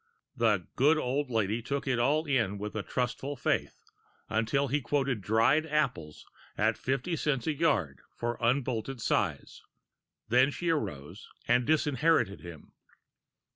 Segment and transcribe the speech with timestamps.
[0.35, 3.77] The good old lady took it all in with a trustful faith,
[4.31, 6.25] until he quoted dried apples
[6.57, 9.61] at fifty cents a yard for unbolted sides;
[10.27, 12.71] then she arose and disinherited him.